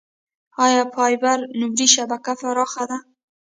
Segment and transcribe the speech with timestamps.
[0.65, 2.97] آیا فایبر نوري شبکه پراخه ده؟